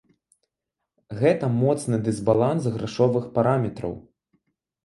Гэта 1.19 1.45
моцны 1.63 2.01
дысбаланс 2.07 2.63
грашовых 2.79 3.29
параметраў. 3.37 3.93